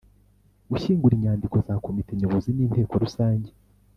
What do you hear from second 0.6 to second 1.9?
gushyingura inyandiko za